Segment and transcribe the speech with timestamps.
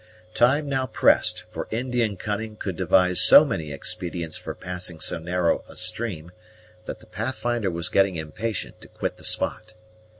[0.33, 5.63] Time now pressed; for Indian cunning could devise so many expedients for passing so narrow
[5.69, 6.31] a stream,
[6.85, 9.75] that the Pathfinder was getting impatient to quit the spot.